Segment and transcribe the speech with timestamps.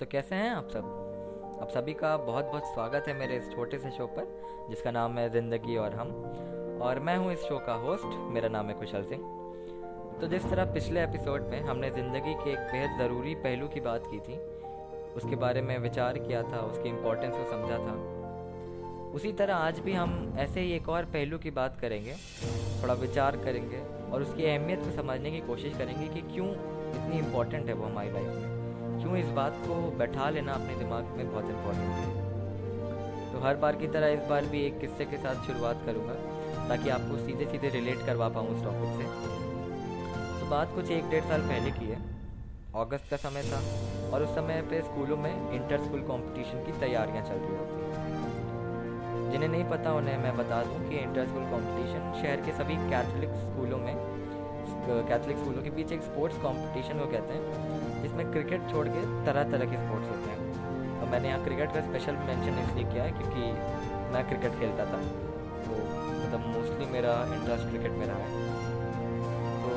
[0.00, 1.58] तो कैसे हैं आप सब?
[1.62, 4.26] आप सभी का बहुत बहुत स्वागत है मेरे इस छोटे से शो पर,
[4.68, 6.10] जिसका नाम है ज़िंदगी और हम।
[6.82, 9.22] और मैं हूँ इस शो का होस्ट, मेरा नाम है कुशल सिंह।
[10.20, 14.06] तो जिस तरह पिछले एपिसोड में हमने ज़िंदगी के एक बेहद ज़रूरी पहलू की बात
[14.06, 14.36] की थी,
[15.16, 17.94] उसके बारे में विचार किया था, उसकी इम्पोर्टेंस को समझा था,
[19.14, 22.14] उसी तरह आज भी हम ऐसे ही एक और पहलू की बात करेंगे,
[22.82, 27.66] थोड़ा विचार करेंगे, और उसकी अहमियत को समझने की कोशिश करेंगे कि क्यों इतनी इम्पोर्टेंट
[27.66, 28.47] है वो हमारी लाइफ में।
[29.00, 33.76] क्यों इस बात को बैठा लेना अपने दिमाग में बहुत इम्पोर्टेंट है। तो हर बार
[33.76, 36.14] की तरह इस बार भी एक किस्से के साथ शुरुआत करूँगा,
[36.68, 39.04] ताकि आपको सीधे सीधे रिलेट करवा पाऊँ उस टॉपिक से।
[40.40, 41.98] तो बात कुछ एक डेढ़ साल पहले की है।
[42.76, 43.60] अगस्त का समय था,
[44.12, 47.76] और उस समय पे स्कूलों में इंटर स्कूल कंपटीशन की तैयारियाँ चल रही होती
[49.32, 53.32] जिन्हें नहीं पता उन्हें मैं बता दूँ कि इंटर स्कूल कंपटीशन शहर के सभी कैथोलिक
[53.40, 53.94] स्कूलों में
[54.88, 59.50] कैथोलिक स्कूलों के पीछे एक स्पोर्ट्स कंपटीशन को कहते हैं, जिसमें क्रिकेट छोड़ के तरह
[59.50, 63.10] तरह के स्पोर्ट्स होते हैं। और मैंने यहाँ क्रिकेट का स्पेशल मेंशन इसलिए किया है
[63.18, 63.42] क्योंकि
[64.14, 65.00] मैं क्रिकेट खेलता था।
[65.58, 65.76] तो
[66.20, 68.28] मतलब मोस्टली मेरा इंटरेस्ट क्रिकेट में रहा है।
[69.62, 69.70] तो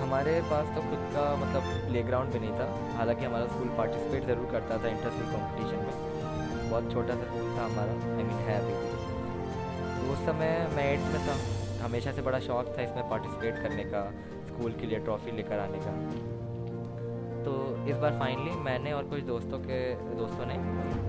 [0.00, 4.26] हमारे पास तो खुद का मतलब प्ले ग्राउंड भी नहीं था। हालाँकि हमारा स्कूल पार्टिसिपेट
[4.26, 8.40] ज़रूर करता था इंटर स्कूल कॉम्पिटिशन में। बहुत छोटा सा स्कूल था हमारा आई मीन
[8.48, 8.74] है अभी।
[9.98, 11.36] तो उस समय मैं एट्थ में था।
[11.80, 14.02] हमेशा से बड़ा शौक था इसमें पार्टिसिपेट करने का
[14.46, 15.92] स्कूल के लिए ट्रॉफी लेकर आने का।
[17.44, 17.52] तो
[17.88, 20.54] इस बार फाइनली मैंने और कुछ दोस्तों के, दोस्तों ने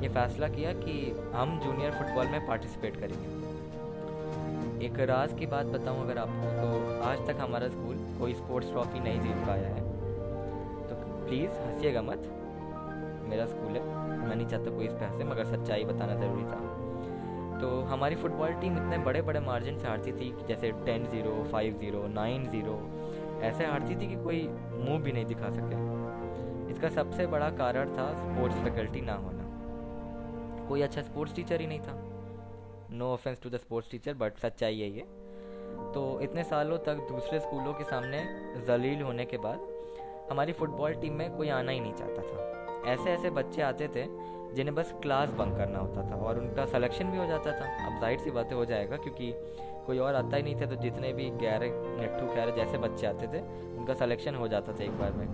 [0.01, 0.95] ये फैसला किया कि
[1.35, 7.27] हम जूनियर फुटबॉल में पार्टिसिपेट करेंगे। एक राज की बात बताऊँ अगर आपको तो आज
[7.27, 9.81] तक हमारा स्कूल कोई स्पोर्ट्स ट्रॉफी नहीं जीत पाया है।
[10.89, 10.95] तो
[11.25, 12.29] प्लीज़ हंसीएगा मत।
[13.29, 13.81] मेरा स्कूल है।
[14.27, 16.66] मैं नहीं चाहता कोई इस पर हंसे मगर सच्चाई बताना ज़रूरी था।
[17.61, 21.77] तो हमारी फुटबॉल टीम इतने बड़े बड़े मार्जिन से हारती थी, जैसे ten zero five
[21.79, 22.79] zero nine zero
[23.43, 28.05] ऐसे हारती थी कि कोई मुँह भी नहीं दिखा सके। इसका सबसे बड़ा कारण था
[28.15, 31.93] स्पोर्ट्स फैकल्टी ना होना। कोई अच्छा स्पोर्ट्स टीचर ही नहीं था।
[32.91, 35.05] No offence to the sports teacher but सच्चाई है
[35.93, 38.23] तो इतने सालों तक दूसरे स्कूलों के सामने
[38.67, 39.67] जलील होने के बाद
[40.31, 44.05] हमारी फुटबॉल टीम में कोई आना ही नहीं चाहता था। ऐसे ऐसे बच्चे आते थे,
[44.55, 47.99] जिन्हें बस क्लास बंक करना होता था और उनका सिलेक्शन भी हो जाता था। अब
[47.99, 49.33] ज़ाहिर सी बातें हो जाएगा, क्योंकि
[49.87, 51.63] कोई और आता ही नहीं था तो जितने भी गैर,
[51.99, 53.41] नेट्टू खैर जैसे बच्चे आते थे,
[53.77, 55.27] उनका सिलेक्शन हो जाता था एक बार में।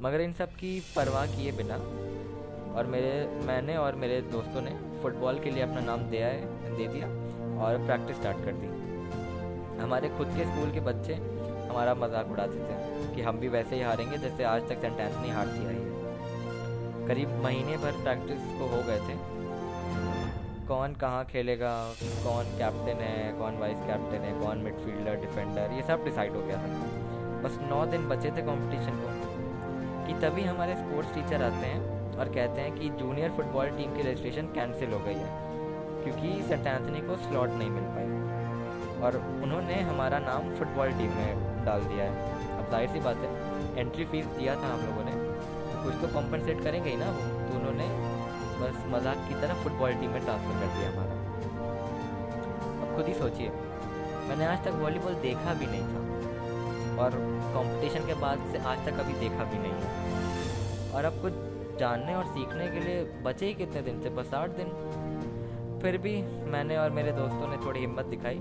[0.00, 1.76] मगर इन सब की परवाह किए बिना
[2.74, 3.10] और मेरे,
[3.46, 4.70] मैंने और मेरे दोस्तों ने
[5.02, 7.06] फुटबॉल के लिए अपना नाम दिया है, दे दिया
[7.64, 8.68] और प्रैक्टिस स्टार्ट कर दी।
[9.80, 13.82] हमारे खुद के स्कूल के बच्चे हमारा मज़ाक उड़ाते थे कि हम भी वैसे ही
[13.82, 15.79] हारेंगे, जैसे आज तक सेंटेंस नहीं हारती आई।
[17.10, 19.14] करीब महीने भर प्रैक्टिस को हो गए थे।
[20.66, 21.72] कौन कहाँ खेलेगा,
[22.24, 26.58] कौन कैप्टन है, कौन वाइस कैप्टन है, कौन मिडफील्डर डिफेंडर ये सब डिसाइड हो गया
[26.58, 26.68] था।
[27.42, 29.08] बस नौ दिन बचे थे कंपटीशन को।
[30.06, 34.02] कि तभी हमारे स्पोर्ट्स टीचर आते हैं और कहते हैं कि जूनियर फुटबॉल टीम की
[34.02, 35.30] रजिस्ट्रेशन कैंसिल हो गई है,
[36.04, 41.64] क्योंकि सेंट एंथनी को स्लॉट नहीं मिल पाई। और उन्होंने हमारा नाम फुटबॉल टीम में
[41.64, 42.12] डाल दिया है।
[42.58, 45.19] अब ज़ाहिर सी बात है एंट्री फ़ीस दिया था हम लोगों ने।
[45.82, 47.86] कुछ तो कॉम्पनसेट करेंगे ही ना वो तो उन्होंने
[48.60, 51.14] बस मज़ाक की तरह फुटबॉल टीम में ट्रांसफ़र कर दिया हमारा।
[52.80, 53.48] अब खुद ही सोचिए,
[54.28, 56.00] मैंने आज तक वॉलीबॉल देखा भी नहीं था,
[57.02, 57.10] और
[57.54, 61.32] कंपटीशन के बाद से आज तक कभी देखा भी नहीं है। और अब कुछ
[61.80, 66.14] जानने और सीखने के लिए बचे ही कितने दिन थे बस आठ दिन। फिर भी
[66.52, 68.40] मैंने और मेरे दोस्तों ने थोड़ी हिम्मत दिखाई।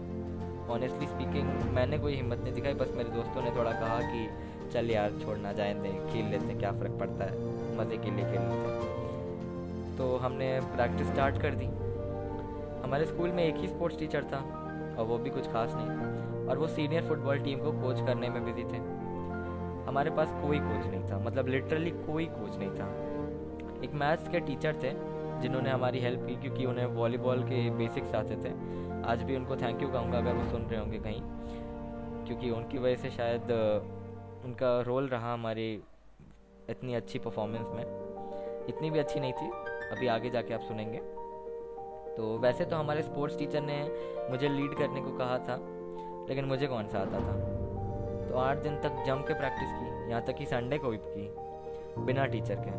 [0.69, 4.27] ऑनेस्टली स्पीकिंग मैंने कोई हिम्मत नहीं दिखाई, बस मेरे दोस्तों ने थोड़ा कहा कि
[4.69, 7.77] चल यार छोड़ना जाए दें खेल लेते हैं, क्या फ़र्क पड़ता है?
[7.77, 11.65] मज़े के लिए खेल लेते तो हमने प्रैक्टिस स्टार्ट कर दी।
[12.83, 14.37] हमारे स्कूल में एक ही स्पोर्ट्स टीचर था,
[14.99, 18.43] और वो भी कुछ खास नहीं। और वो सीनियर फुटबॉल टीम को कोच करने में
[18.45, 18.77] बिज़ी थे।
[19.87, 22.87] हमारे पास कोई कोच नहीं था मतलब लिटरली कोई कोच नहीं था।
[23.83, 24.91] एक मैथ्स के टीचर थे,
[25.41, 28.53] जिन्होंने हमारी हेल्प की, क्योंकि उन्हें वॉलीबॉल के बेसिक्स आते थे।
[29.03, 31.21] आज भी उनको थैंक यू कहूँगा, अगर वो सुन रहे होंगे कहीं,
[32.25, 33.41] क्योंकि उनकी वजह से शायद
[34.49, 35.83] उनका रोल रहा हमारी
[36.69, 39.49] इतनी अच्छी परफॉर्मेंस में। इतनी भी अच्छी नहीं थी,
[39.91, 40.97] अभी आगे जाके आप सुनेंगे।
[42.17, 43.77] तो वैसे तो हमारे स्पोर्ट्स टीचर ने
[44.29, 45.57] मुझे लीड करने को कहा था,
[46.29, 47.37] लेकिन मुझे कौन सा आता था?
[48.29, 51.31] तो आठ दिन तक जम के प्रैक्टिस की, यहाँ तक कि संडे को भी की,
[52.05, 52.77] बिना टीचर के।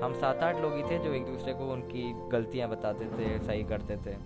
[0.00, 3.64] हम सात आठ लोग ही थे जो एक दूसरे को उनकी गलतियाँ बताते थे, सही
[3.64, 4.16] करते थे।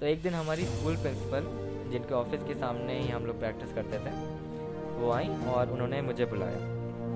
[0.00, 1.46] तो एक दिन हमारी स्कूल प्रिंसिपल
[1.90, 4.33] जिनके ऑफ़िस के सामने ही हम लोग प्रैक्टिस करते थे
[4.98, 6.58] वो आई और उन्होंने मुझे बुलाया।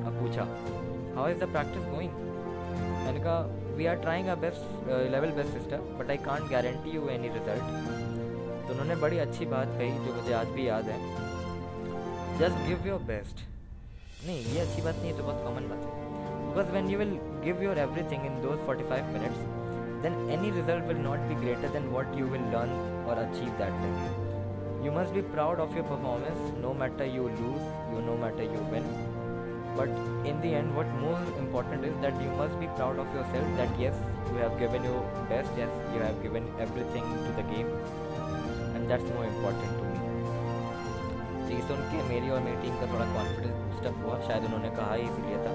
[0.06, 0.44] अब पूछा
[1.16, 2.12] how is the practice going
[3.04, 3.38] मैंने कहा
[3.76, 7.66] we are trying a best level best sister but I can't guarantee you any result
[8.66, 10.98] तो उन्होंने बड़ी अच्छी बात कही जो मुझे आज भी याद है।
[12.38, 13.46] जस्ट गिव योर बेस्ट
[14.26, 16.06] नहीं, ये अच्छी बात नहीं है तो बहुत कॉमन बात है।
[16.48, 19.42] Because when you will give your everything in those 45 minutes,
[20.04, 22.72] then any result will not be greater than what you will learn
[23.06, 23.92] or achieve that day.
[24.83, 28.61] you must be proud of your performance no matter you lose you no matter you
[28.73, 28.88] win
[29.77, 29.94] but
[30.31, 33.79] in the end what more important is that you must be proud of yourself that
[33.83, 33.95] yes
[34.31, 35.01] you have given your
[35.31, 37.71] best yes you have given everything to the game
[38.75, 40.01] and that's more important to me
[41.45, 44.69] तो ये सुन के मेरी और मेरी team का थोड़ा confidence boost up हुआ शायद उन्होंने
[44.77, 45.53] कहा ही इसीलिए था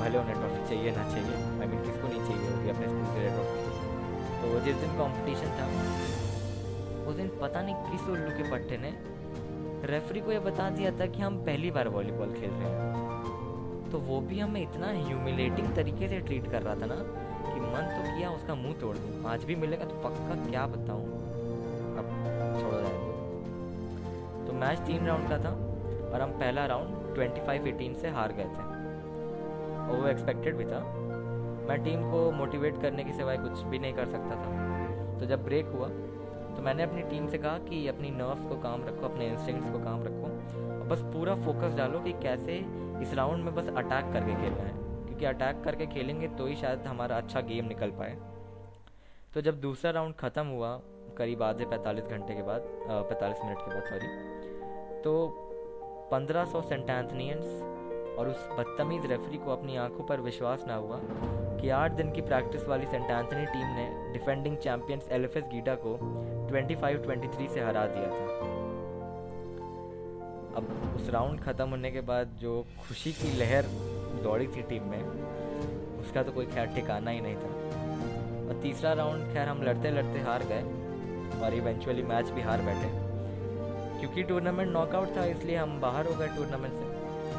[0.00, 3.24] भले उन्हें ट्रॉफी चाहिए ना चाहिए आई मीन किसको नहीं चाहिए होगी अपने स्कूल के
[3.24, 3.62] लिए ट्रॉफी
[4.42, 6.25] तो जिस दिन कंपटीशन था
[7.07, 8.91] उस दिन पता नहीं किस उल्लू के पट्टे ने
[9.87, 13.99] रेफरी को यह बता दिया था कि हम पहली बार वॉलीबॉल खेल रहे हैं। तो
[13.99, 18.01] वो भी हमें इतना ह्यूमिलेटिंग तरीके से ट्रीट कर रहा था ना कि मन तो
[18.07, 21.05] किया उसका मुँह तोड़ दूँ। आज भी मिलेगा तो पक्का क्या बताऊँ?
[21.97, 22.09] अब
[22.59, 22.97] छोड़ो जाए
[24.47, 25.51] तो मैच तीन राउंड का था
[26.13, 28.65] और हम पहला राउंड ट्वेंटी फाइव एटीन से हार गए थे।
[29.87, 30.79] और वो एक्सपेक्टेड भी था।
[31.69, 35.43] मैं टीम को मोटिवेट करने के सिवाय कुछ भी नहीं कर सकता था। तो जब
[35.45, 35.87] ब्रेक हुआ
[36.57, 39.79] तो मैंने अपनी टीम से कहा कि अपनी नर्व्स को काम रखो, अपने इंस्टिंक्ट्स को
[39.79, 40.29] काम रखो
[40.71, 42.55] और बस पूरा फोकस डालो कि कैसे
[43.01, 44.73] इस राउंड में बस अटैक करके खेलना है।
[45.05, 48.17] क्योंकि अटैक करके खेलेंगे तो ही शायद हमारा अच्छा गेम निकल पाए।
[49.33, 50.79] तो जब दूसरा राउंड ख़त्म हुआ,
[51.17, 54.07] करीब आधे पैंतालीस घंटे के बाद पैंतालीस मिनट के बाद सॉरी
[55.03, 55.13] तो
[56.11, 57.45] पंद्रह सौ सेंटेंथनियंस
[58.17, 60.99] और उस बदतमीज़ रेफरी को अपनी आँखों पर विश्वास ना हुआ
[61.61, 65.97] कि आठ दिन की प्रैक्टिस वाली सेंट एंथनी टीम ने डिफेंडिंग चैंपियंस एलिफेस गीडा को
[66.51, 68.25] 25-23 से हरा दिया था।
[70.57, 73.65] अब उस राउंड ख़त्म होने के बाद जो खुशी की लहर
[74.23, 75.03] दौड़ी थी टीम में,
[76.01, 80.19] उसका तो कोई खैर ठिकाना ही नहीं था। और तीसरा राउंड खैर, हम लड़ते लड़ते
[80.19, 80.63] हार गए
[81.43, 82.89] और इवेंचुअली मैच भी हार बैठे।
[83.99, 86.96] क्योंकि टूर्नामेंट नॉकआउट था, इसलिए हम बाहर हो गए टूर्नामेंट से।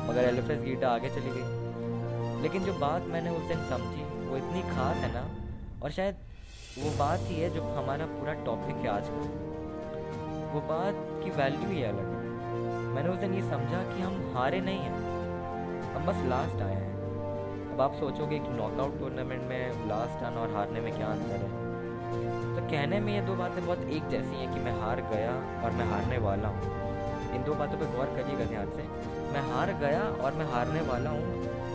[0.09, 4.63] मगर एलिफेस गीडा आगे चली गई। लेकिन जो बात मैंने उस दिन समझी, वो इतनी
[4.63, 5.27] खास है ना,
[5.83, 6.15] और शायद
[6.79, 9.21] वो बात ही है जो हमारा पूरा टॉपिक है आज का।
[10.55, 10.95] वो बात
[11.25, 12.29] की वैल्यू ही अलग है।
[12.95, 14.95] मैंने उस दिन ये समझा कि हम हारे नहीं हैं।
[15.95, 16.89] हम बस लास्ट आए हैं।
[17.73, 21.51] अब आप सोचोगे कि नॉकआउट टूर्नामेंट में लास्ट आना और हारने में क्या अंतर है?
[22.57, 25.71] तो कहने में ये दो बातें बहुत एक जैसी हैं कि मैं हार गया और
[25.71, 26.63] मैं हारने वाला हूँ।
[27.35, 31.11] इन दो बातों पर गौर करिएगा ध्यान से। मैं हार गया और मैं हारने वाला
[31.11, 31.25] हूँ।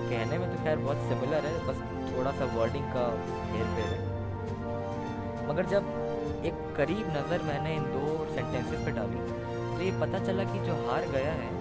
[0.03, 1.77] कहने में तो खैर बहुत सिमिलर है, बस
[2.09, 3.05] थोड़ा सा वर्डिंग का
[3.51, 5.83] हेर फेर है। मगर जब
[6.45, 9.21] एक करीब नज़र मैंने इन दो सेंटेंसेस पे डाली
[9.75, 11.51] तो ये पता चला कि जो हार गया है,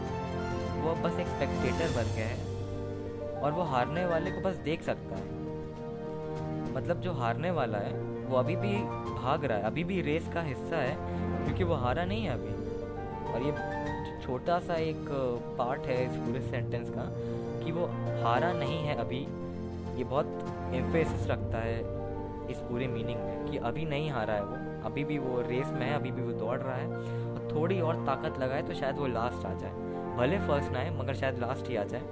[0.82, 5.16] वो बस एक स्पेक्टेटर बन गया है और वो हारने वाले को बस देख सकता
[5.16, 5.40] है।
[6.74, 7.92] मतलब जो हारने वाला है,
[8.28, 8.74] वो अभी भी
[9.14, 10.94] भाग रहा है, अभी भी रेस का हिस्सा है,
[11.44, 12.52] क्योंकि वो हारा नहीं है अभी।
[13.32, 13.52] और ये
[14.22, 15.06] छोटा सा एक
[15.58, 17.04] पार्ट है इस पूरे सेंटेंस का,
[17.64, 17.86] कि वो
[18.22, 19.20] हारा नहीं है अभी।
[19.98, 21.78] ये बहुत एम्फेसिस रखता है
[22.50, 25.86] इस पूरे मीनिंग में, कि अभी नहीं हारा है वो। अभी भी वो रेस में
[25.86, 29.06] है, अभी भी वो दौड़ रहा है। और थोड़ी और ताकत लगाए तो शायद वो
[29.08, 32.02] लास्ट आ जाए। भले फ़र्स्ट ना आए, मगर शायद लास्ट ही आ जाए।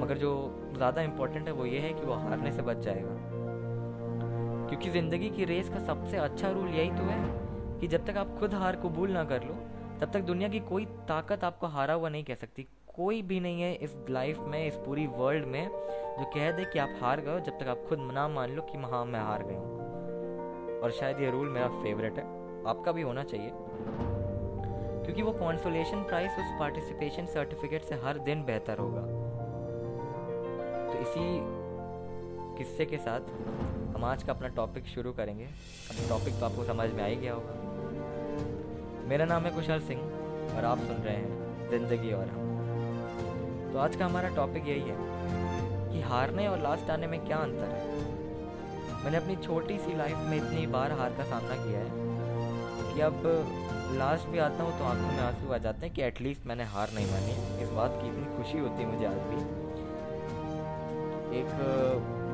[0.00, 0.32] मगर जो
[0.76, 3.16] ज़्यादा इम्पोर्टेंट है वो ये है कि वो हारने से बच जाएगा।
[4.68, 7.18] क्योंकि ज़िंदगी की रेस का सबसे अच्छा रूल यही तो है
[7.80, 9.54] कि जब तक आप खुद हार कबूल ना कर लो
[10.00, 13.62] तब तक दुनिया की कोई ताकत आपको हारा हुआ नहीं कह सकती। कोई भी नहीं
[13.62, 15.68] है इस लाइफ में, इस पूरी वर्ल्ड में,
[16.18, 18.78] जो कह दे कि आप हार गए जब तक आप खुद ना मान लो कि
[18.78, 19.78] हाँ मैं हार हूँ।
[20.80, 22.24] और शायद ये रूल मेरा फेवरेट है।
[22.66, 23.50] आपका भी होना चाहिए।
[25.04, 29.00] क्योंकि वो कॉन्सोलेशन प्राइस उस पार्टिसिपेशन सर्टिफिकेट से हर दिन बेहतर होगा।
[30.92, 31.40] तो इसी
[32.58, 33.20] किस्से के साथ
[33.96, 37.16] हम आज का अपना टॉपिक शुरू करेंगे। अब टॉपिक तो आपको समझ में आ ही
[37.16, 37.77] गया होगा।
[39.08, 40.00] मेरा नाम है कुशल सिंह
[40.56, 44.96] और आप सुन रहे हैं ज़िंदगी और हम। तो आज का हमारा टॉपिक यही है
[45.92, 47.78] कि हारने और लास्ट आने में क्या अंतर है?
[49.04, 51.90] मैंने अपनी छोटी सी लाइफ में इतनी बार हार का सामना किया है
[52.92, 53.22] कि अब
[53.98, 56.92] लास्ट भी आता हूँ तो आँखों में आँसू आ जाते हैं कि एटलीस्ट मैंने हार
[56.94, 59.40] नहीं मानी। इस बात की इतनी खुशी होती है मुझे आज भी।
[61.40, 61.50] एक,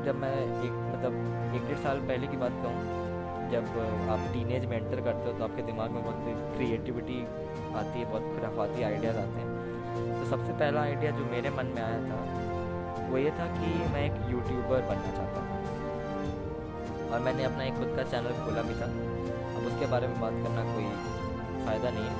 [0.05, 3.03] जब मैं एक मतलब एक डेढ़ साल पहले की बात कहूँ
[3.51, 3.65] जब
[4.11, 6.17] आप टीनेज में एंटर करते हो तो आपके दिमाग में बहुत
[6.55, 7.19] क्रिएटिविटी
[7.75, 9.49] आती है, बहुत खुराफाती आइडियाज़ आते हैं।
[10.19, 12.17] तो सबसे पहला आइडिया जो मेरे मन में आया था,
[13.09, 15.55] वो ये था कि मैं एक यूट्यूबर बनना चाहता था
[17.09, 18.89] और मैंने अपना एक खुद का चैनल खोला भी था।
[19.51, 20.87] अब उसके बारे में बात करना कोई
[21.65, 22.15] फ़ायदा नहीं है,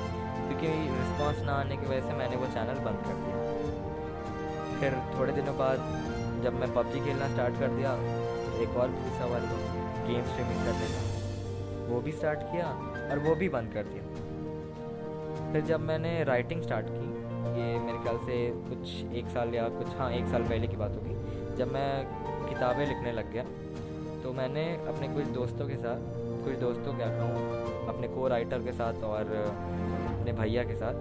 [0.47, 3.35] क्योंकि रिस्पॉन्स ना आने की वजह से मैंने वो चैनल बंद कर दिया।
[4.79, 5.91] फिर थोड़े दिनों बाद
[6.43, 7.91] जब मैं पबजी खेलना स्टार्ट कर दिया,
[8.63, 9.47] एक और दूसरा वाला
[10.07, 11.14] गेम स्ट्रीमिंग करने का
[11.87, 12.67] वो भी स्टार्ट किया
[13.11, 14.03] और वो भी बंद कर दिया।
[15.51, 17.05] फिर जब मैंने राइटिंग स्टार्ट की,
[17.57, 18.37] ये मेरे ख्याल से
[18.69, 21.15] कुछ एक साल या कुछ हाँ एक साल पहले की बात होगी,
[21.57, 21.89] जब मैं
[22.49, 23.43] किताबें लिखने लग गया
[24.23, 25.99] तो मैंने अपने कुछ दोस्तों के साथ,
[26.43, 30.95] कुछ दोस्तों क्या कहूँ अपने को राइटर के साथ और अपने भैया के साथ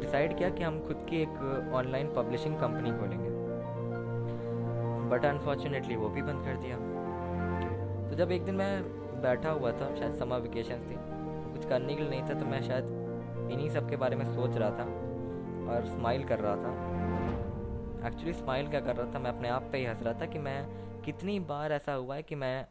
[0.00, 3.30] डिसाइड किया कि हम खुद की एक ऑनलाइन पब्लिशिंग कंपनी खोलेंगे।
[5.10, 6.76] बट अनफॉर्चुनेटली वो भी बंद कर दिया।
[8.08, 8.72] तो जब एक दिन मैं
[9.22, 10.96] बैठा हुआ था, शायद समर वेकेशन थी।
[11.52, 14.56] कुछ करने के लिए नहीं था तो मैं शायद इन्हीं सब के बारे में सोच
[14.56, 14.84] रहा था
[15.72, 19.78] और स्माइल कर रहा था। एक्चुअली स्माइल क्या कर रहा था, मैं अपने आप पे
[19.78, 20.66] ही हंस रहा था कि मैं
[21.02, 22.66] कितनी बार ऐसा हुआ है कि मैं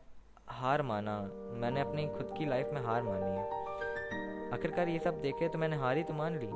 [0.50, 1.20] हार माना।
[1.54, 5.76] मैंने अपनी खुद की लाइफ में हार मानी है। आखिरकार ये सब देखे तो मैंने
[5.76, 6.50] हार ही तो मान ली।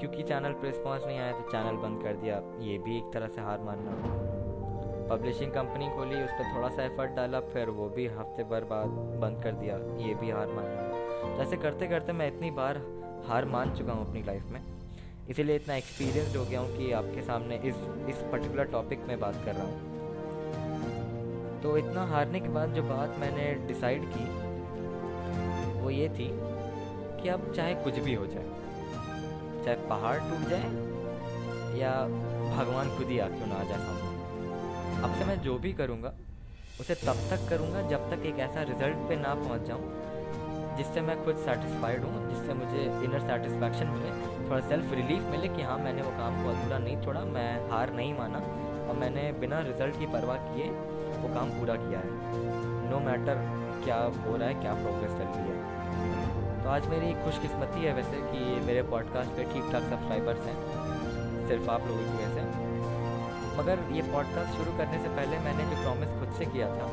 [0.00, 3.28] क्योंकि चैनल पर रिस्पॉन्स नहीं आया तो चैनल बंद कर दिया। ये भी एक तरह
[3.28, 4.45] से हार मानना।
[5.08, 8.88] पब्लिशिंग कंपनी खोली उस पर थोड़ा सा एफर्ट डाला, फिर वो भी हफ़्ते भर बाद
[9.20, 12.80] बंद कर दिया, ये भी हार मान लिया। ऐसे करते करते मैं इतनी बार
[13.28, 14.60] हार मान चुका हूँ अपनी लाइफ में।
[15.30, 17.76] इसीलिए इतना एक्सपीरियंस हो गया हूँ कि आपके सामने इस
[18.08, 19.76] इस पर्टिकुलर टॉपिक में बात कर रहा हूँ।
[21.62, 24.26] तो इतना हारने के बाद जो बात मैंने डिसाइड की,
[25.80, 26.28] वो ये थी
[27.22, 28.44] कि अब चाहे कुछ भी हो जाए,
[29.64, 30.68] चाहे पहाड़ टूट जाए
[31.80, 31.92] या
[32.56, 34.05] भगवान खुद ही आ क्यों ना आ जाए सामने।
[35.06, 36.10] अब से मैं जो भी करूँगा,
[36.80, 39.84] उसे तब तक करूँगा जब तक एक ऐसा रिज़ल्ट पे ना पहुँच जाऊँ,
[40.78, 44.10] जिससे मैं खुद सेटिस्फाइड हूँ, जिससे मुझे इनर सेटिस्फैक्शन मिले,
[44.48, 47.92] थोड़ा सेल्फ रिलीफ मिले कि हाँ मैंने वो काम को अधूरा नहीं छोड़ा, मैं हार
[47.92, 48.42] नहीं माना,
[48.88, 50.68] और मैंने बिना रिज़ल्ट की परवाह किए
[51.22, 53.46] वो काम पूरा किया है। नो मैटर
[53.84, 58.28] क्या हो रहा है, क्या प्रोग्रेस चल रही है। तो आज मेरी खुशकिस्मती है वैसे
[58.28, 62.65] कि मेरे पॉडकास्ट पे ठीक ठाक सब्सक्राइबर्स हैं, सिर्फ़ आप लोगों की वजह से।
[63.58, 66.90] मगर ये पॉडकास्ट शुरू करने से पहले मैंने जो प्रॉमिस खुद से किया था,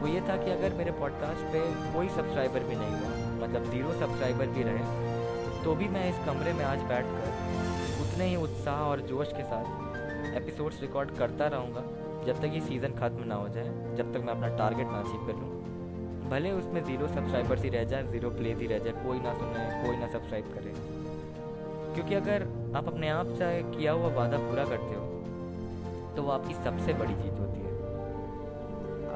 [0.00, 1.60] वो ये था कि अगर मेरे पॉडकास्ट पे
[1.94, 3.10] कोई सब्सक्राइबर भी नहीं हुआ
[3.42, 8.26] मतलब ज़ीरो सब्सक्राइबर भी रहे तो भी मैं इस कमरे में आज बैठ कर उतने
[8.26, 11.82] ही उत्साह और जोश के साथ एपिसोड्स रिकॉर्ड करता रहूँगा,
[12.26, 15.26] जब तक ये सीज़न ख़त्म ना हो जाए, जब तक मैं अपना टारगेट ना अचीव
[15.26, 15.50] कर लूँ।
[16.30, 19.64] भले उसमें ज़ीरो सब्सक्राइबर्स ही रह जाए ज़ीरो प्लेज ही रह जाए, कोई ना सुने,
[19.84, 20.72] कोई ना सब्सक्राइब करे।
[21.94, 22.42] क्योंकि अगर
[22.76, 25.04] आप अपने आप से किया हुआ वादा पूरा करते हो
[26.18, 27.72] तो वो आपकी सबसे बड़ी जीत होती है।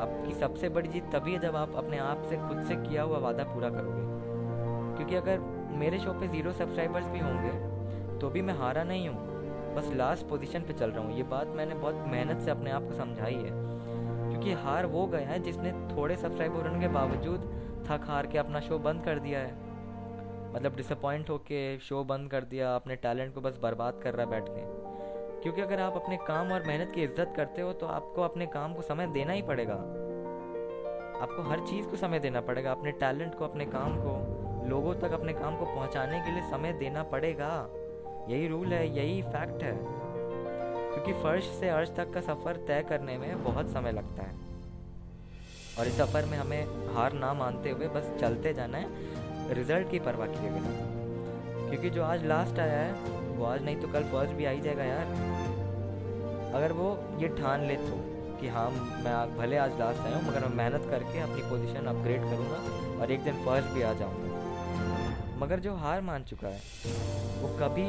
[0.00, 3.18] आपकी सबसे बड़ी जीत तभी है जब आप अपने आप से खुद से किया हुआ
[3.18, 5.38] वादा पूरा करोगे। क्योंकि अगर
[5.78, 7.50] मेरे शो पे ज़ीरो सब्सक्राइबर्स भी होंगे
[8.18, 11.48] तो भी मैं हारा नहीं हूँ। बस लास्ट पोजीशन पे चल रहा हूँ। ये बात
[11.48, 13.50] मैंने बहुत मेहनत से अपने आप को समझाई है।
[14.30, 17.50] क्योंकि हार वो गया है जिसने थोड़े सब्सक्राइबर होने के बावजूद
[17.88, 22.44] थक हार के अपना शो बंद कर दिया है। मतलब डिसअपॉइंट होके शो बंद कर
[22.44, 24.81] दिया, अपने टैलेंट को बस बर्बाद कर रहा है बैठ के।
[25.42, 28.74] क्योंकि अगर आप अपने काम और मेहनत की इज़्ज़त करते हो तो आपको अपने काम
[28.74, 29.74] को समय देना ही पड़ेगा।
[31.22, 35.12] आपको हर चीज़ को समय देना पड़ेगा। अपने टैलेंट को, अपने काम को, लोगों तक
[35.12, 37.68] अपने काम को पहुँचाने के लिए समय देना पड़ेगा।
[38.28, 39.76] यही रूल है, यही फैक्ट है।
[40.92, 44.34] क्योंकि फर्श से अर्श तक का सफ़र तय करने में बहुत समय लगता है।
[45.78, 49.98] और इस सफ़र में हमें हार ना मानते हुए बस चलते जाना है। रिज़ल्ट की
[49.98, 54.34] परवाह किए बिना। क्योंकि जो आज लास्ट आया है वो आज नहीं तो कल फ़र्स्ट
[54.34, 55.06] भी आ ही जाएगा यार।
[56.54, 56.88] अगर वो
[57.20, 57.96] ये ठान ले तो
[58.40, 58.68] कि हाँ
[59.04, 63.12] मैं भले आज लास्ट आया हूँ, मगर मैं मेहनत करके अपनी पोजीशन अपग्रेड करूँगा और
[63.12, 64.30] एक दिन फ़र्स्ट भी आ जाऊँगा।
[65.40, 66.60] मगर जो हार मान चुका है,
[67.42, 67.86] वो कभी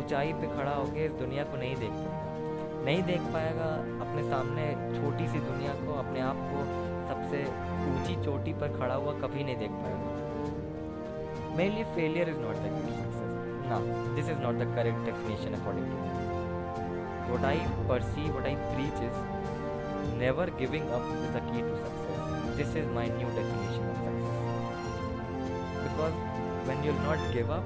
[0.00, 3.68] ऊंचाई पे खड़ा होकर इस दुनिया को नहीं देख पाएगा। नहीं देख पाएगा
[4.04, 6.64] अपने सामने छोटी सी दुनिया को, अपने आप को
[7.10, 7.44] सबसे
[7.90, 12.76] ऊँची चोटी पर खड़ा हुआ कभी नहीं देख पाएगा। मेरे लिए फेलियर इज़ नॉट द
[13.72, 16.08] हाँ this is not the correct definition according to me
[17.28, 19.16] what I perceive what I preach is
[20.18, 24.36] never giving up the to success this is my new definition of success
[25.84, 26.18] because
[26.68, 27.64] when you'll not give up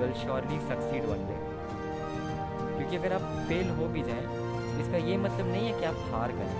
[0.00, 1.38] will surely succeed one day
[2.76, 4.24] क्योंकि अगर आप fail हो भी जाए,
[4.80, 6.52] इसका ये मतलब नहीं है कि आप हार गए।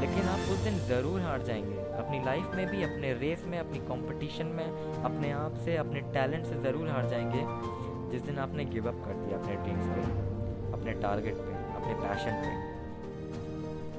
[0.00, 3.78] लेकिन आप उस दिन ज़रूर हार जाएँगे। अपनी लाइफ में भी, अपने रेस में, अपनी
[3.78, 4.66] कंपटीशन में,
[5.04, 7.44] अपने आप से, अपने टैलेंट से ज़रूर हार जाएँगे।
[8.10, 10.02] जिस दिन आपने गिव अप कर दिया अपने ड्रीम्स पे,
[10.72, 12.50] अपने टारगेट पे, अपने पैशन पे।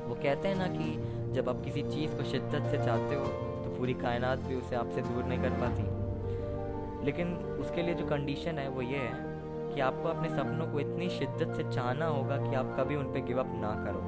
[0.07, 3.25] वो कहते हैं ना कि जब आप किसी चीज़ को शिद्दत से चाहते हो
[3.63, 8.57] तो पूरी कायनात भी उसे आपसे दूर नहीं कर पाती। लेकिन उसके लिए जो कंडीशन
[8.57, 9.13] है, वो ये है
[9.73, 13.25] कि आपको अपने सपनों को इतनी शिद्दत से चाहना होगा कि आप कभी उन पर
[13.25, 14.01] गिव अप ना करो।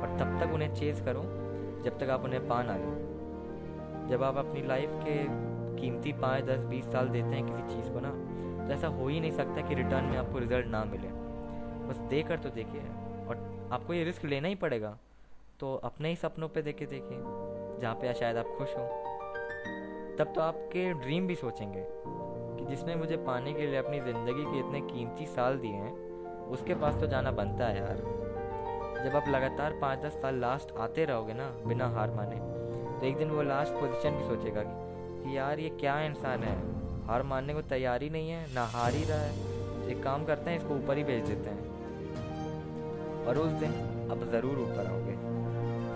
[0.00, 1.22] और तब तक उन्हें चेज करो,
[1.84, 2.92] जब तक आप उन्हें पा ना लो
[4.10, 5.46] जब आप अपनी लाइफ के
[5.80, 8.10] कीमती पाँच, दस, बीस साल देते हैं किसी चीज़ को ना
[8.66, 11.08] तो ऐसा हो ही नहीं सकता कि रिटर्न में आपको रिज़ल्ट ना मिले।
[11.88, 12.80] बस दे कर तो देखिए।
[13.28, 14.98] और आपको ये रिस्क लेना ही पड़ेगा।
[15.60, 17.18] तो अपने ही सपनों पे देखे देखिए,
[17.80, 18.82] जहाँ पे शायद आप खुश हो।
[20.18, 24.58] तब तो आपके ड्रीम भी सोचेंगे कि जिसने मुझे पाने के लिए अपनी ज़िंदगी के
[24.58, 25.92] इतने कीमती साल दिए हैं,
[26.48, 27.96] उसके पास तो जाना बनता है यार।
[29.04, 32.55] जब आप लगातार पाँच, दस साल लास्ट आते रहोगे ना, बिना हार माने
[33.00, 34.74] तो एक दिन वो लास्ट पोजीशन भी सोचेगा कि,
[35.22, 36.56] कि यार ये क्या इंसान है?
[37.06, 40.50] हार मानने को तैयार ही नहीं है ना हार ही रहा है। एक काम करते
[40.50, 41.60] हैं इसको ऊपर ही भेज देते हैं।
[43.26, 43.72] और उस दिन
[44.10, 45.14] अब ज़रूर ऊपर आओगे।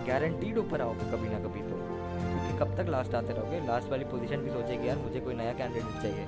[0.06, 1.78] गारंटीड ऊपर आओगे कभी ना कभी तो।
[2.20, 3.60] क्योंकि कब तक लास्ट आते रहोगे?
[3.66, 6.24] लास्ट वाली पोजीशन भी सोचेगी यार मुझे कोई नया कैंडिडेट चाहिए।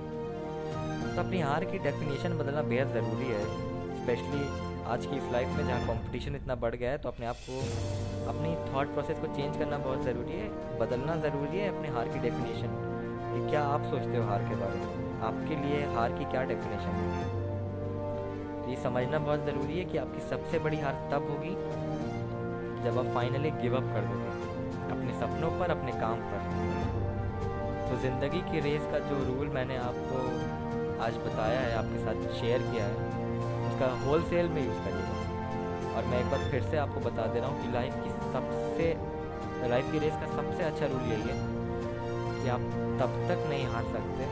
[1.15, 3.45] तो अपनी हार की डेफिनेशन बदलना बेहद ज़रूरी है
[4.03, 4.45] स्पेशली
[4.85, 7.59] आज की इस लाइफ में जहाँ कंपटीशन इतना बढ़ गया है तो अपने आप को,
[8.31, 10.49] अपनी थॉट प्रोसेस को चेंज करना बहुत ज़रूरी है,
[10.79, 12.75] बदलना ज़रूरी है अपने हार की डेफिनेशन
[13.25, 15.21] कि क्या आप सोचते हो हार के बारे में?
[15.23, 17.31] आपके लिए हार की क्या डेफिनेशन है?
[18.63, 21.55] तो ये समझना बहुत ज़रूरी है कि आपकी सबसे बड़ी हार तब होगी,
[22.85, 24.31] जब आप फाइनली गिव अप कर दोगे,
[24.91, 26.41] अपने सपनों पर, अपने काम पर।
[27.89, 30.29] तो ज़िंदगी की रेस का जो रूल मैंने आपको
[31.05, 33.22] आज बताया है, आपके साथ शेयर किया है
[33.83, 37.41] उसका होल सेल में यूज़ करिएगा और मैं एक बार फिर से आपको बता दे
[37.41, 38.87] रहा हूँ कि लाइफ की सबसे
[39.71, 41.37] लाइफ की रेस का सबसे अच्छा रूल यही है
[42.43, 42.61] कि आप
[43.01, 44.29] तब तक नहीं हार सकते,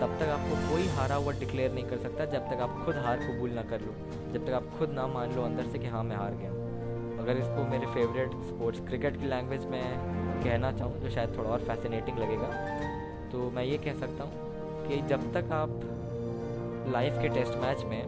[0.00, 3.26] तब तक आपको कोई हारा हुआ डिक्लेयर नहीं कर सकता जब तक आप खुद हार
[3.26, 3.94] कबूल ना कर लो,
[4.32, 6.50] जब तक आप खुद ना मान लो अंदर से कि हाँ मैं हार गया
[7.22, 9.82] अगर इसको मेरे फेवरेट स्पोर्ट्स क्रिकेट की लैंग्वेज में
[10.44, 12.48] कहना चाहूँ जो शायद थोड़ा और फैसिनेटिंग लगेगा।
[13.32, 15.80] तो मैं ये कह सकता हूँ कि जब तक आप
[16.92, 18.00] लाइफ के टेस्ट मैच में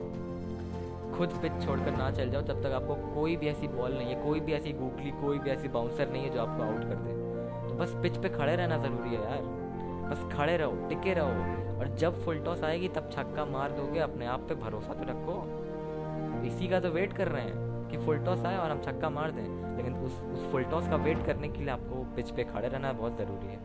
[1.16, 4.22] खुद पिच छोड़कर ना चल जाओ तब तक आपको कोई भी ऐसी बॉल नहीं है,
[4.24, 7.12] कोई भी ऐसी गूगली कोई भी ऐसी बाउंसर नहीं है जो आपको आउट कर दे।
[7.68, 9.42] तो बस पिच पे खड़े रहना ज़रूरी है यार।
[10.10, 14.26] बस खड़े रहो, टिके रहो और जब फुल टॉस आएगी तब छक्का मार दोगे, अपने
[14.26, 18.44] आप पे भरोसा तो रखो। इसी का तो वेट कर रहे हैं कि फुल टॉस
[18.44, 21.58] आए और हम छक्का मार दें। लेकिन उस उस फुल टॉस का वेट करने के
[21.58, 23.58] लिए आपको पिच पे खड़े रहना बहुत ज़रूरी है।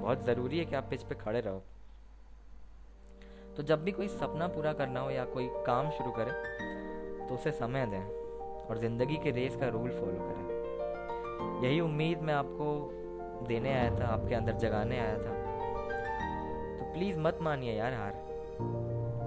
[0.00, 1.62] बहुत ज़रूरी है कि आप पिच पे खड़े रहो।
[3.56, 6.32] तो जब भी कोई सपना पूरा करना हो या कोई काम शुरू करें
[7.28, 8.02] तो उसे समय दें
[8.68, 14.06] और ज़िंदगी के रेस का रूल फॉलो करें। यही उम्मीद मैं आपको देने आया था,
[14.06, 15.32] आपके अंदर जगाने आया था।
[16.78, 18.12] तो प्लीज़ मत मानिए यार हार।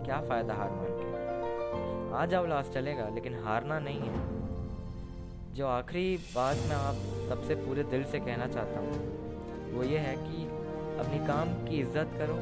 [0.06, 2.16] क्या फ़ायदा हार मान के?
[2.16, 4.26] आ जाओ लास्ट चलेगा, लेकिन हारना नहीं है।
[5.56, 6.96] जो आखिरी बात मैं आप
[7.30, 10.46] सबसे पूरे दिल से कहना चाहता हूँ, वो ये है कि
[11.00, 12.36] अपनी काम की इज़्ज़त करो,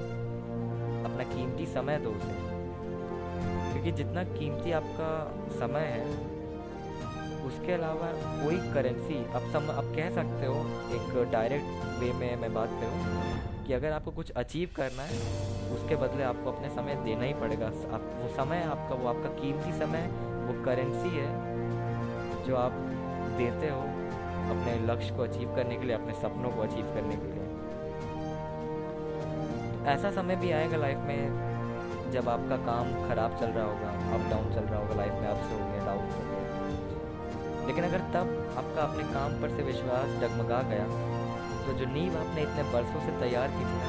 [1.05, 2.54] अपना कीमती समय दो उसे।
[3.85, 5.07] क्योंकि जितना कीमती आपका
[5.59, 6.05] समय है,
[7.45, 8.07] उसके अलावा
[8.41, 10.55] कोई करेंसी अब सम अब कह सकते हो,
[10.95, 15.19] एक डायरेक्ट वे में मैं बात करूँ कि अगर आपको कुछ अचीव करना है,
[15.75, 19.73] उसके बदले आपको अपने समय देना ही पड़ेगा। आप, वो समय आपका, वो आपका कीमती
[19.73, 20.09] समय
[20.47, 21.29] वो करेंसी है
[22.45, 22.71] जो आप
[23.37, 23.81] देते हो
[24.49, 27.43] अपने लक्ष्य को अचीव करने के लिए, अपने सपनों को अचीव करने के लिए।
[29.93, 31.54] ऐसा समय भी आएगा लाइफ में
[32.11, 35.51] जब आपका काम ख़राब चल रहा होगा अप डाउन चल रहा होगा लाइफ में अप्स
[35.51, 40.87] होंगे डाउन होंगे लेकिन अगर तब आपका अपने काम पर से विश्वास डगमगा गया
[41.65, 43.79] तो जो नींव आपने इतने बरसों से तैयार की थी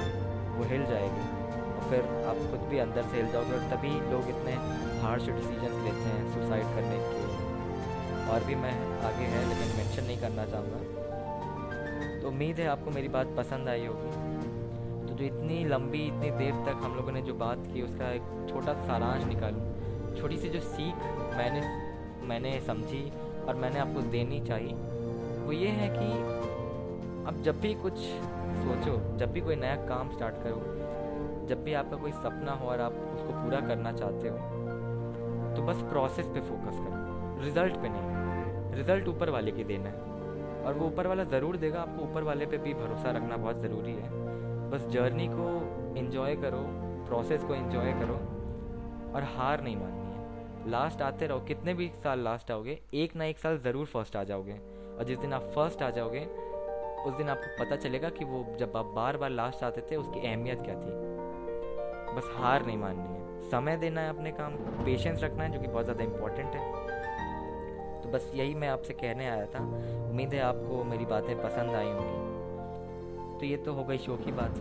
[0.57, 1.25] वो हिल जाएगी।
[1.69, 4.55] और फिर आप खुद भी अंदर से हिल जाओगे और तभी लोग इतने
[5.03, 7.25] हार्श डिसीज़न लेते हैं सुसाइड करने के
[8.33, 8.73] और भी मैं
[9.09, 13.87] आगे है, लेकिन मेंशन नहीं करना चाहूँगा। तो उम्मीद है आपको मेरी बात पसंद आई
[13.87, 14.26] होगी।
[15.17, 18.73] जो इतनी लंबी, इतनी देर तक हम लोगों ने जो बात की, उसका एक छोटा
[18.83, 20.95] सारांश निकालूँ। छोटी सी जो सीख
[21.37, 21.61] मैंने
[22.27, 23.03] मैंने समझी
[23.49, 24.73] और मैंने आपको देनी चाहिए,
[25.39, 26.09] वो ये है कि
[27.29, 30.61] अब जब भी कुछ सोचो, जब भी कोई नया काम स्टार्ट करो,
[31.49, 34.37] जब भी आपका कोई सपना हो और आप उसको पूरा करना चाहते हो
[35.57, 40.15] तो बस प्रोसेस पे फोकस करो। रिज़ल्ट पे नहीं। रिज़ल्ट ऊपर वाले की देना है।
[40.65, 43.93] और वो ऊपर वाला ज़रूर देगा, आपको ऊपर वाले पे भी भरोसा रखना बहुत ज़रूरी
[43.93, 44.26] है।
[44.71, 45.49] बस जर्नी को
[45.99, 46.65] इन्जॉय करो
[47.07, 48.15] प्रोसेस को इन्जॉय करो
[49.15, 53.25] और हार नहीं माननी है। लास्ट आते रहो, कितने भी साल लास्ट आओगे, एक ना
[53.25, 54.53] एक साल ज़रूर फ़र्स्ट आ जाओगे।
[54.99, 56.25] और जिस दिन आप फ़र्स्ट आ जाओगे,
[57.07, 60.21] उस दिन आपको पता चलेगा कि वो जब आप बार बार लास्ट आते थे, उसकी
[60.21, 60.91] अहमियत क्या थी।
[62.17, 65.61] बस हार नहीं माननी है। समय देना है अपने काम को पेशेंस रखना है, जो
[65.61, 66.73] कि बहुत ज़्यादा इम्पोर्टेंट है।
[68.03, 69.65] तो बस यही मैं आपसे कहने आया था।
[70.11, 72.26] उम्मीद है आपको मेरी बातें पसंद आई होंगी।
[73.41, 74.59] तो ये तो हो गई शो की बात।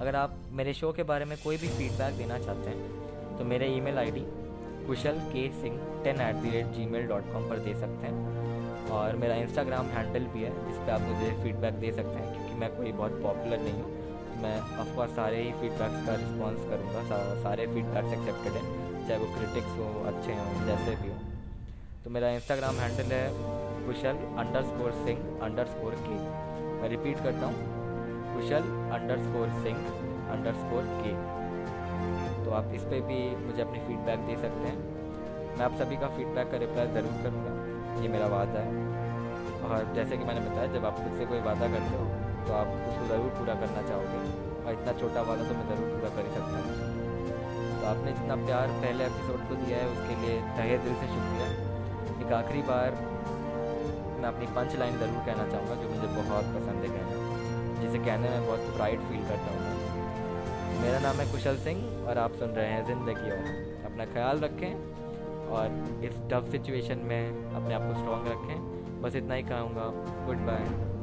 [0.00, 3.66] अगर आप मेरे शो के बारे में कोई भी फीडबैक देना चाहते हैं तो मेरे
[3.76, 4.24] email ID
[4.86, 9.16] Kushal K Singh ten at the rate Gmail dot com पर दे सकते हैं। और
[9.16, 12.70] मेरा इंस्टाग्राम हैंडल भी है जिस पर आप मुझे फीडबैक दे सकते हैं क्योंकि मैं
[12.76, 17.66] कोई बहुत पॉपुलर नहीं हूँ। मैं ऑफकोर्स सारे ही फीडबैक्स का रिस्पॉन्स करूँगा सा, सारे
[17.66, 21.18] फीडबैक्स एक्सेप्टेड हैं चाहे वो क्रिटिक्स हो अच्छे हों जैसे भी हों।
[22.04, 23.22] तो मेरा इंस्टाग्राम हैंडल है
[23.86, 24.20] Kushal
[24.64, 25.18] underscore Singh
[25.66, 26.18] underscore K
[26.80, 27.82] मैं रिपीट करता हूँ
[28.34, 28.64] Kushal
[29.22, 29.78] underscore Singh
[30.60, 31.12] underscore K.
[32.44, 34.78] तो आप इस पर भी मुझे अपनी फीडबैक दे सकते हैं।
[35.56, 37.52] मैं आप सभी का फीडबैक का रिप्लाई ज़रूर करूँगा।
[38.02, 38.72] ये मेरा वादा है।
[39.64, 42.04] और जैसे कि मैंने बताया, जब आप खुद से कोई वादा करते हो
[42.46, 44.18] तो आप उसको ज़रूर पूरा करना चाहोगे।
[44.64, 46.74] और इतना छोटा वादा तो मैं ज़रूर पूरा कर ही सकता हूँ।
[47.74, 51.46] तो आपने जितना प्यार पहले एपिसोड को दिया है, उसके लिए तहे दिल से शुक्रिया।
[52.20, 52.90] एक आखिरी बार
[54.20, 57.13] मैं अपनी पंच लाइन ज़रूर कहना चाहूँगा, जो मुझे बहुत पसंद है कहना।
[58.04, 62.50] कहने में बहुत प्राइड फील करता हूँ मेरा नाम है कुशल सिंह और आप सुन
[62.50, 63.46] रहे हैं ज़िंदगी और।
[63.84, 64.72] अपना ख्याल रखें
[65.50, 69.86] और इस टफ सिचुएशन में अपने आप को स्ट्रॉन्ग रखें। बस इतना ही कहूँगा।
[70.26, 70.93] Good bye